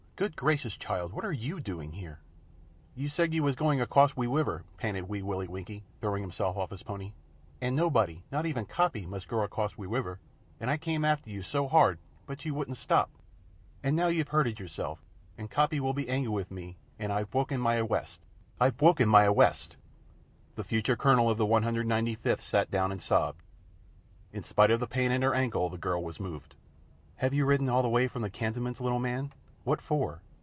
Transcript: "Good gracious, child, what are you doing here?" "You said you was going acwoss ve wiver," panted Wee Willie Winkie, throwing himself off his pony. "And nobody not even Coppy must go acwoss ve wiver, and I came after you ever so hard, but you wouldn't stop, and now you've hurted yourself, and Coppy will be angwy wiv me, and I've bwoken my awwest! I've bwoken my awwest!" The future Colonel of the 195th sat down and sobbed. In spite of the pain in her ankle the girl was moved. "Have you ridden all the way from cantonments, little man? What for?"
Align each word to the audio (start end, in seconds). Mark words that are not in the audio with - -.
"Good 0.17 0.35
gracious, 0.37 0.75
child, 0.77 1.13
what 1.13 1.25
are 1.25 1.33
you 1.33 1.59
doing 1.59 1.93
here?" 1.93 2.19
"You 2.93 3.09
said 3.09 3.33
you 3.33 3.41
was 3.41 3.55
going 3.55 3.79
acwoss 3.81 4.11
ve 4.11 4.27
wiver," 4.27 4.63
panted 4.77 5.09
Wee 5.09 5.23
Willie 5.23 5.47
Winkie, 5.47 5.83
throwing 5.99 6.21
himself 6.21 6.55
off 6.57 6.69
his 6.69 6.83
pony. 6.83 7.13
"And 7.59 7.75
nobody 7.75 8.21
not 8.31 8.45
even 8.45 8.67
Coppy 8.67 9.07
must 9.07 9.27
go 9.27 9.41
acwoss 9.41 9.73
ve 9.73 9.87
wiver, 9.87 10.19
and 10.59 10.69
I 10.69 10.77
came 10.77 11.03
after 11.03 11.31
you 11.31 11.39
ever 11.39 11.43
so 11.43 11.67
hard, 11.67 11.97
but 12.27 12.45
you 12.45 12.53
wouldn't 12.53 12.77
stop, 12.77 13.09
and 13.81 13.95
now 13.95 14.09
you've 14.09 14.27
hurted 14.27 14.59
yourself, 14.59 15.03
and 15.39 15.49
Coppy 15.49 15.79
will 15.79 15.91
be 15.93 16.05
angwy 16.05 16.27
wiv 16.27 16.51
me, 16.51 16.77
and 16.99 17.11
I've 17.11 17.31
bwoken 17.31 17.57
my 17.59 17.81
awwest! 17.81 18.19
I've 18.59 18.77
bwoken 18.77 19.07
my 19.09 19.25
awwest!" 19.27 19.75
The 20.53 20.63
future 20.63 20.95
Colonel 20.95 21.31
of 21.31 21.39
the 21.39 21.47
195th 21.47 22.41
sat 22.41 22.69
down 22.69 22.91
and 22.91 23.01
sobbed. 23.01 23.41
In 24.31 24.43
spite 24.43 24.69
of 24.69 24.79
the 24.81 24.85
pain 24.87 25.11
in 25.11 25.23
her 25.23 25.33
ankle 25.33 25.67
the 25.71 25.79
girl 25.79 26.03
was 26.03 26.19
moved. 26.19 26.53
"Have 27.15 27.33
you 27.33 27.43
ridden 27.45 27.69
all 27.69 27.81
the 27.81 27.89
way 27.89 28.07
from 28.07 28.21
cantonments, 28.29 28.79
little 28.79 28.99
man? 28.99 29.33
What 29.63 29.79
for?" 29.79 30.23